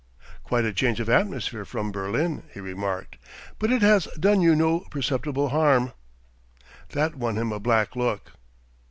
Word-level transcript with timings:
"Quite 0.43 0.65
a 0.65 0.73
change 0.73 0.99
of 0.99 1.09
atmosphere 1.09 1.63
from 1.63 1.91
Berlin," 1.91 2.41
he 2.55 2.59
remarked. 2.59 3.17
"But 3.59 3.71
it 3.71 3.83
has 3.83 4.05
done 4.19 4.41
you 4.41 4.55
no 4.55 4.79
perceptible 4.89 5.49
harm." 5.49 5.93
That 6.93 7.13
won 7.13 7.37
him 7.37 7.51
a 7.51 7.59
black 7.59 7.95
look. 7.95 8.31